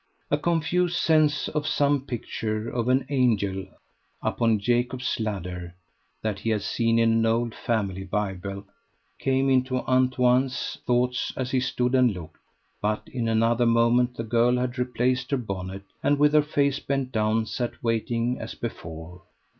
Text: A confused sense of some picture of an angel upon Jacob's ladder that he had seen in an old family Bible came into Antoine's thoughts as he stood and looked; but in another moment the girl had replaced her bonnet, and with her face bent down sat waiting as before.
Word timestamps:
A 0.31 0.37
confused 0.39 0.95
sense 0.97 1.47
of 1.49 1.67
some 1.67 2.01
picture 2.07 2.67
of 2.67 2.89
an 2.89 3.05
angel 3.09 3.67
upon 4.23 4.57
Jacob's 4.57 5.19
ladder 5.19 5.75
that 6.23 6.39
he 6.39 6.49
had 6.49 6.63
seen 6.63 6.97
in 6.97 7.11
an 7.19 7.25
old 7.27 7.53
family 7.53 8.03
Bible 8.03 8.65
came 9.19 9.47
into 9.47 9.81
Antoine's 9.81 10.79
thoughts 10.87 11.31
as 11.37 11.51
he 11.51 11.59
stood 11.59 11.93
and 11.93 12.13
looked; 12.15 12.37
but 12.81 13.03
in 13.09 13.27
another 13.27 13.67
moment 13.67 14.17
the 14.17 14.23
girl 14.23 14.57
had 14.57 14.79
replaced 14.79 15.29
her 15.29 15.37
bonnet, 15.37 15.83
and 16.01 16.17
with 16.17 16.33
her 16.33 16.41
face 16.41 16.79
bent 16.79 17.11
down 17.11 17.45
sat 17.45 17.83
waiting 17.83 18.39
as 18.39 18.55
before. 18.55 19.21